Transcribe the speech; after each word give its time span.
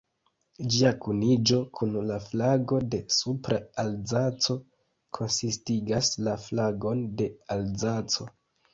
Ĝia 0.75 0.91
kuniĝo 1.03 1.59
kun 1.79 1.93
la 2.11 2.17
flago 2.29 2.81
de 2.95 3.01
Supra-Alzaco 3.17 4.59
konsistigas 5.21 6.13
la 6.29 6.37
flagon 6.49 7.09
de 7.23 7.33
Alzaco. 7.61 8.33